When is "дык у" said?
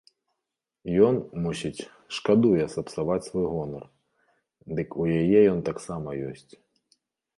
4.81-5.07